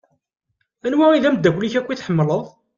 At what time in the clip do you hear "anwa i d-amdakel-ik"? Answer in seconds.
0.87-1.75